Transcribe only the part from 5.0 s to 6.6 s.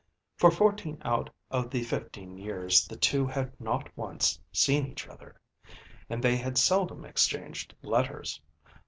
other, and they bad